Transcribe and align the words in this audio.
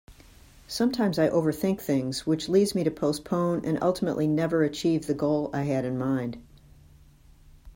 Sometimes 0.67 1.19
I 1.19 1.29
overthink 1.29 1.79
things 1.79 2.25
which 2.25 2.49
leads 2.49 2.73
me 2.73 2.83
to 2.83 2.89
postpone 2.89 3.63
and 3.65 3.77
ultimately 3.83 4.25
never 4.27 4.63
achieve 4.63 5.05
the 5.05 5.13
goal 5.13 5.51
I 5.53 5.61
had 5.61 5.85
in 5.85 5.95
mind. 5.95 6.41